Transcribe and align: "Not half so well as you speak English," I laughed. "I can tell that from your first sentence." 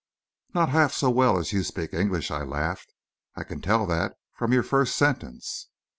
"Not 0.55 0.69
half 0.69 0.93
so 0.93 1.11
well 1.11 1.37
as 1.37 1.53
you 1.53 1.61
speak 1.61 1.93
English," 1.93 2.31
I 2.31 2.41
laughed. 2.41 2.91
"I 3.35 3.43
can 3.43 3.61
tell 3.61 3.85
that 3.85 4.15
from 4.33 4.51
your 4.51 4.63
first 4.63 4.95
sentence." 4.95 5.67